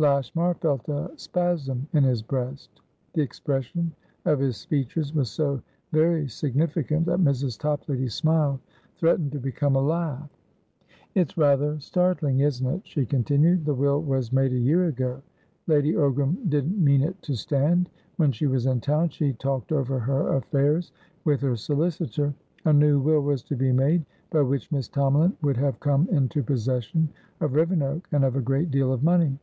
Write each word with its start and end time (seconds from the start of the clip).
Lashmar 0.00 0.54
felt 0.54 0.88
a 0.88 1.10
spasm 1.16 1.88
in 1.92 2.04
his 2.04 2.22
breast. 2.22 2.82
The 3.14 3.20
expression 3.20 3.90
of 4.26 4.38
his 4.38 4.64
features 4.64 5.12
was 5.12 5.28
so 5.28 5.60
very 5.90 6.28
significant 6.28 7.06
that 7.06 7.18
Mrs. 7.18 7.58
Toplady's 7.58 8.14
smile 8.14 8.60
threatened 8.96 9.32
to 9.32 9.40
become 9.40 9.74
a 9.74 9.80
laugh. 9.80 10.30
"It's 11.16 11.36
rather 11.36 11.80
startling, 11.80 12.38
isn't 12.38 12.64
it?" 12.64 12.82
she 12.86 13.06
continued. 13.06 13.64
"The 13.64 13.74
will 13.74 14.00
was 14.00 14.32
made 14.32 14.52
a 14.52 14.56
year 14.56 14.84
ago. 14.86 15.20
Lady 15.66 15.94
Ogram 15.94 16.48
didn't 16.48 16.78
mean 16.78 17.02
it 17.02 17.20
to 17.22 17.34
stand. 17.34 17.90
When 18.18 18.30
she 18.30 18.46
was 18.46 18.66
in 18.66 18.80
town, 18.80 19.08
she 19.08 19.32
talked 19.32 19.72
over 19.72 19.98
her 19.98 20.32
affairs 20.36 20.92
with 21.24 21.40
her 21.40 21.56
solicitor; 21.56 22.32
a 22.64 22.72
new 22.72 23.00
will 23.00 23.22
was 23.22 23.42
to 23.42 23.56
be 23.56 23.72
made, 23.72 24.04
by 24.30 24.42
which 24.42 24.70
Miss 24.70 24.88
Tomalin 24.88 25.32
would 25.42 25.56
have 25.56 25.80
come 25.80 26.06
into 26.12 26.40
possession 26.44 27.08
of 27.40 27.54
Rivenoak, 27.56 28.06
and 28.12 28.24
of 28.24 28.36
a 28.36 28.40
great 28.40 28.70
deal 28.70 28.92
of 28.92 29.02
money. 29.02 29.36